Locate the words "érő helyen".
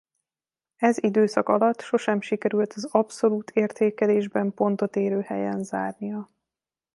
4.95-5.63